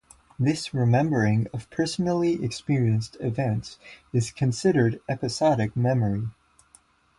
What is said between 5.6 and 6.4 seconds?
memory.